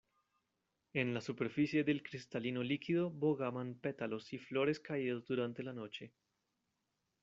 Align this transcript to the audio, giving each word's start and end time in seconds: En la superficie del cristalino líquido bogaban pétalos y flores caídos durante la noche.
En 0.93 1.13
la 1.13 1.21
superficie 1.21 1.83
del 1.83 2.01
cristalino 2.01 2.63
líquido 2.63 3.11
bogaban 3.11 3.75
pétalos 3.75 4.33
y 4.33 4.39
flores 4.39 4.79
caídos 4.79 5.27
durante 5.27 5.61
la 5.61 5.73
noche. 5.73 6.11